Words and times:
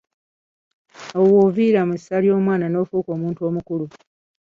Awo 1.17 1.27
woviira 1.39 1.81
mu 1.89 1.95
ssa 1.99 2.13
ery'omwana 2.19 2.65
nofuuka 2.69 3.09
omuntu 3.17 3.39
omukulu. 3.49 3.85